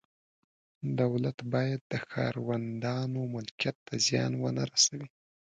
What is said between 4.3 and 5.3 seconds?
نه ورسوي.